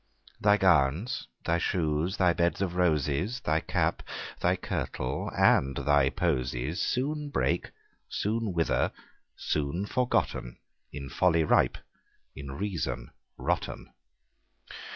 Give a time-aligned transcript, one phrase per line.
[0.39, 4.01] The gowns, thy shoes, thy beds of roses, Thy cap,
[4.39, 7.69] thy kirtle, and thy posies Soon break,
[8.09, 8.91] soon wither,
[9.35, 10.57] soon forgotten,—
[10.91, 11.77] In folly ripe,
[12.35, 13.93] in reason rotten.